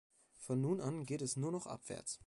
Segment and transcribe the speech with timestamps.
[0.39, 2.19] Von nun an geht es nur noch abwärts.